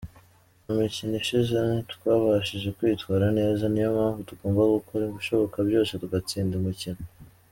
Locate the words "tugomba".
4.29-4.61